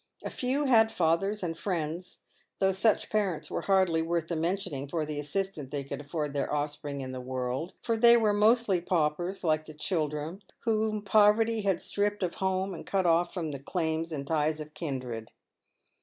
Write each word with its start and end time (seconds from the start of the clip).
A 0.23 0.31
few 0.31 0.65
had 0.65 0.91
fathers 0.91 1.43
and 1.43 1.55
friends; 1.55 2.21
though 2.57 2.71
such 2.71 3.11
parents 3.11 3.51
were 3.51 3.61
hardly 3.61 4.01
worth 4.01 4.29
the 4.29 4.35
mentioning 4.35 4.87
for 4.87 5.05
the 5.05 5.19
assistance 5.19 5.69
they 5.69 5.83
could 5.83 6.01
afford 6.01 6.33
their 6.33 6.51
offspring 6.51 7.01
in 7.01 7.11
the 7.11 7.21
world, 7.21 7.73
for 7.83 7.95
they 7.95 8.17
were 8.17 8.33
mostly 8.33 8.81
paupers, 8.81 9.43
like 9.43 9.65
the 9.65 9.75
children, 9.75 10.41
whom 10.61 11.03
poverty 11.03 11.61
had 11.61 11.79
stripped 11.79 12.23
of 12.23 12.33
home 12.33 12.73
and 12.73 12.87
cut 12.87 13.05
off 13.05 13.31
from 13.31 13.51
the 13.51 13.59
claims 13.59 14.11
and 14.11 14.25
ties 14.25 14.59
of 14.59 14.73
kindred. 14.73 15.29